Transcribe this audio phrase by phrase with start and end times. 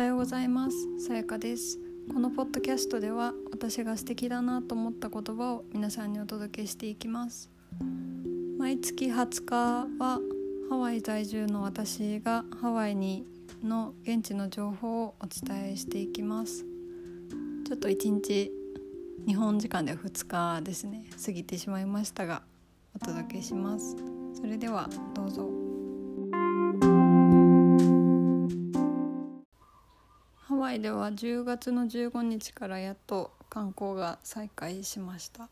[0.00, 0.76] はようございます。
[0.98, 1.78] さやかです。
[2.10, 7.50] このポッドキャストでは私が素敵だなと思った言葉を皆さんにお届けしていきます。
[8.58, 9.56] 毎月20日
[9.98, 10.18] は
[10.70, 13.26] ハワイ在住の私がハワイに
[13.62, 16.64] の現地の情報をお伝えしていきます。
[17.66, 18.50] ちょっと一日
[19.26, 21.04] 日本時間では2日ですね。
[21.22, 22.40] 過ぎてしまいましたが
[22.94, 23.96] お届けします。
[24.32, 25.59] それではどうぞ。
[30.70, 35.48] ワイでは10月の15日からやっと観光が再開しました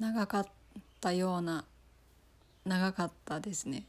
[0.00, 0.46] 長かっ
[1.00, 1.64] たような
[2.64, 3.84] 長かったですね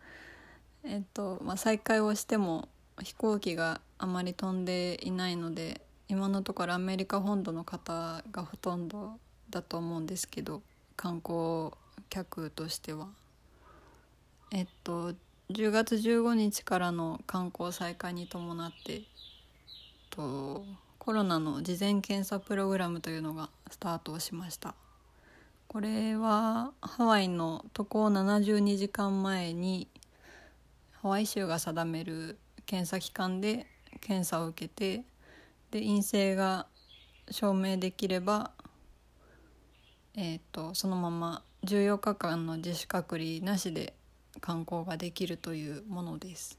[0.84, 2.68] えっと、まあ、再開をしても
[3.02, 10.60] 飛行機があまり飛んでいないので今のところアメリカ本土の方がほとんどだと思うんですけど
[10.94, 11.70] 観光
[12.10, 13.08] 客としては。
[14.50, 15.14] えっと
[15.50, 19.00] 10月15日からの観光再開に伴って
[20.10, 20.66] と
[20.98, 24.74] コロナの事前検査プログラムというのがスタートしました。
[25.66, 29.88] これはハワイの渡航72時間前に
[31.00, 33.66] ハワイ州が定める検査機関で
[34.02, 35.04] 検査を受けて
[35.70, 36.66] で陰性が
[37.30, 38.50] 証明できれば、
[40.14, 43.94] えーとそのまま14日間の自主隔離なしで
[44.40, 46.58] 観光ができるというものです。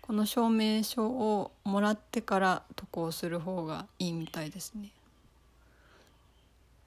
[0.00, 4.90] この証明書をもらってから渡航する方がいいみたいですね。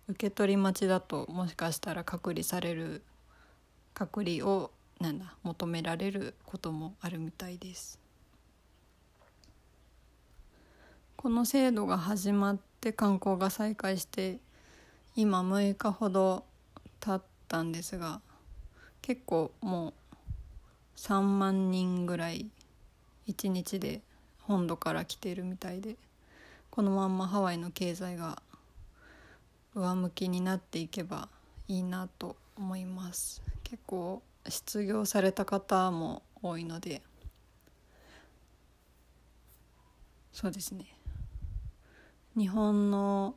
[0.10, 3.02] 受け取り待ちだともしかしたら隔離される
[3.94, 8.00] 隔離をなんだ求められることもあるみたいです。
[11.16, 14.40] この制度が始まって観光が再開して
[15.16, 16.44] 今6日ほど
[17.00, 18.20] 経ったんですが
[19.04, 19.94] 結構もう
[20.96, 22.48] 3万人ぐらい
[23.28, 24.02] 1日で
[24.40, 25.98] 本土から来てるみたいで
[26.72, 28.42] このまんまハワイの経済が
[29.76, 31.28] 上向きになっていけば
[31.68, 33.42] いいなと思います。
[33.64, 37.02] 結構失業された方も多いので。
[40.32, 40.86] そうですね。
[42.38, 43.36] 日本の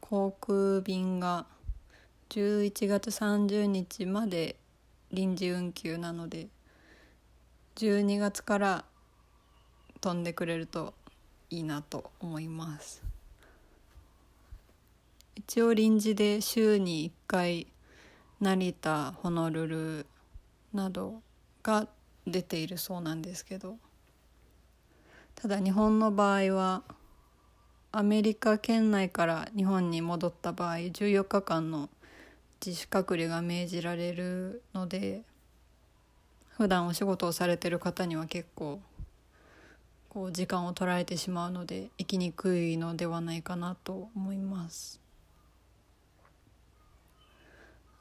[0.00, 1.46] 航空便が
[2.28, 4.56] 11月30日まで
[5.14, 6.48] 臨時運休なので
[7.76, 8.84] 12月から
[10.00, 10.94] 飛んでくれると
[11.50, 13.02] いいなと思います。
[15.36, 17.66] 一応臨時で週に1回
[18.40, 20.06] 成田ホノルル
[20.72, 21.22] など
[21.62, 21.88] が
[22.26, 23.76] 出ているそうなんですけど
[25.34, 26.82] ただ日本の場合は
[27.92, 31.88] アメリカ圏内から日本に戻った場合14日間の
[32.66, 35.20] 自主隔離が命じられるので
[36.56, 38.80] 普段お仕事をされてる方には結構
[40.08, 44.98] こう時間を取られてしまうので生きにくいのではないかなと思います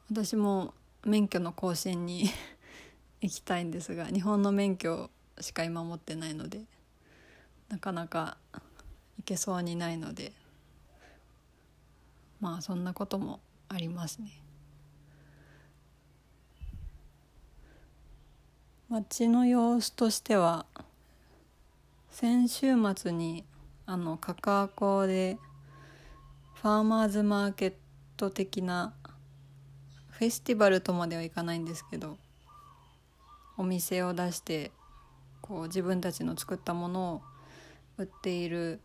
[0.10, 2.30] 私も免許の更新に
[3.20, 5.10] 行きたいんですが日本の免許
[5.42, 6.62] しか今持ってないので
[7.68, 8.62] なかなか行
[9.26, 10.32] けそうにないので
[12.40, 14.43] まあそんなこともありますね。
[18.94, 20.68] 街の様子としては
[22.12, 23.44] 先週末に
[23.88, 25.40] あのカカアコで
[26.62, 27.74] ファーマーズマーケッ
[28.18, 28.94] ト的な
[30.12, 32.20] フェスティバルとまではいかないんですけど
[33.58, 34.70] お店を出して
[35.42, 37.22] こう自分たちの作ったものを
[37.98, 38.80] 売っている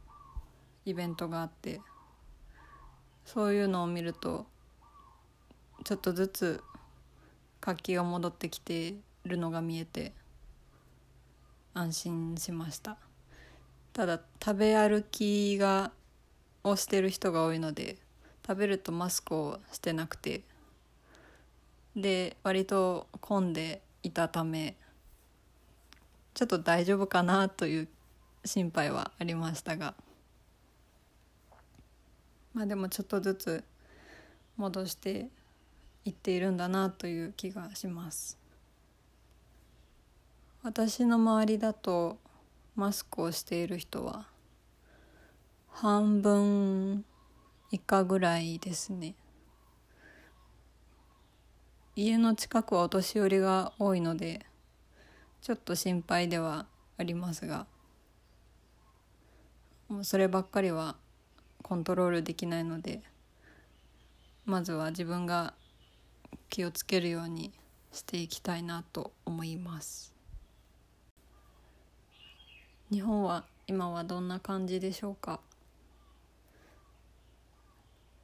[0.86, 1.82] イベントがあって
[3.26, 4.46] そういうのを見ると
[5.84, 6.62] ちょっとずつ
[7.60, 8.94] 活気が戻ってきて
[9.28, 10.12] るのが見えて
[11.74, 12.96] 安心しました
[13.92, 15.92] ただ食べ歩きが
[16.64, 17.96] をしてる人が多いので
[18.46, 20.42] 食べるとマスクをしてなくて
[21.94, 24.74] で割と混んでいたため
[26.34, 27.88] ちょっと大丈夫かなという
[28.44, 29.94] 心配はありましたが
[32.54, 33.64] まあでもちょっとずつ
[34.56, 35.28] 戻して
[36.04, 38.37] いっているんだなという気がします。
[40.68, 42.18] 私の周りだと
[42.76, 44.26] マスクをしている人は
[45.70, 47.06] 半分
[47.70, 49.14] 以下ぐらいですね
[51.96, 54.44] 家の近くはお年寄りが多いので
[55.40, 56.66] ちょっと心配では
[56.98, 57.66] ありますが
[59.88, 60.96] もうそればっかりは
[61.62, 63.00] コントロールできないので
[64.44, 65.54] まずは自分が
[66.50, 67.54] 気をつけるように
[67.90, 70.17] していきたいなと思います。
[72.90, 75.40] 日本は今はどんな感じでしょうか？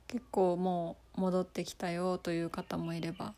[0.09, 3.35] 結構もう戻ってきたよという方もいれば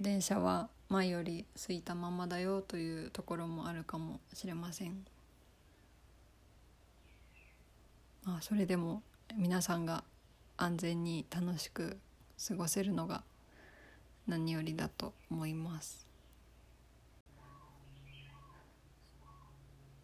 [0.00, 5.04] 電車は前より空いたままだよというところもあるかもしれません。
[8.24, 9.02] まあ、それでも
[9.36, 10.04] 皆さんが
[10.56, 11.96] 安全に楽しく
[12.48, 13.22] 過ごせるのが
[14.26, 16.05] 何よりだと思います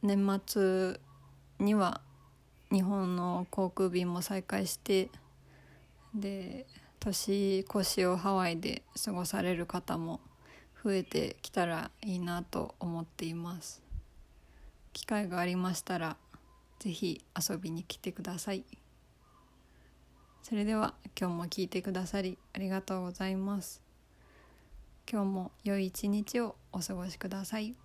[0.03, 0.99] 年末
[1.61, 2.01] には
[2.73, 5.11] 日本の航空便も再開して
[6.15, 6.67] で
[6.99, 10.21] 年越しをハワイで過ごされる方も
[10.83, 13.81] 増えてきたらいいなと思っています。
[14.93, 16.17] 機会がありましたら
[16.81, 18.65] 是非遊びに来てください。
[20.43, 23.81] それでは今日も聞いてくださりありがとうございます。
[25.11, 27.77] 今日も良い一日をお過ごしください。